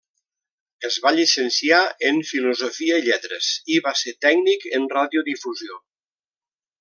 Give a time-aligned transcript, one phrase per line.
[0.87, 5.79] Es va llicenciar en filosofia i lletres i va ser tècnic en radiodifusió.